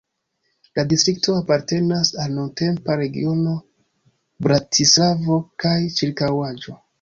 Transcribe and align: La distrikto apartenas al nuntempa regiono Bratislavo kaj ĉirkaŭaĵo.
La 0.77 0.83
distrikto 0.93 1.33
apartenas 1.39 2.11
al 2.23 2.33
nuntempa 2.37 2.95
regiono 3.03 3.53
Bratislavo 4.49 5.39
kaj 5.67 5.77
ĉirkaŭaĵo. 6.01 6.77